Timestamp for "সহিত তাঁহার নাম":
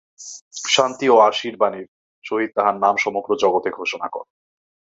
2.25-2.95